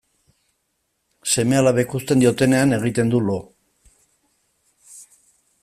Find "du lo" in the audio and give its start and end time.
3.17-3.37